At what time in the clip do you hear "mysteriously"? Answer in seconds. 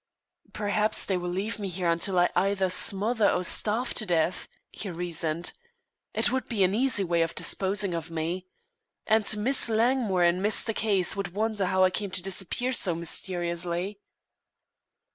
12.95-13.99